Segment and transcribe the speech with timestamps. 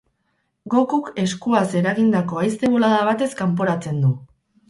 [0.73, 4.13] Gokuk eskuaz eragindako haize bolada batez kanporatzen du.